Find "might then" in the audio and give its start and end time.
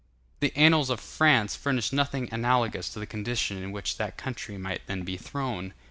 4.57-5.03